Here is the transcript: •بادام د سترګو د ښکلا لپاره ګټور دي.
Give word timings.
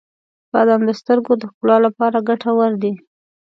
•بادام 0.51 0.81
د 0.85 0.91
سترګو 0.99 1.33
د 1.37 1.43
ښکلا 1.51 1.77
لپاره 1.85 2.25
ګټور 2.29 2.71
دي. 2.83 2.93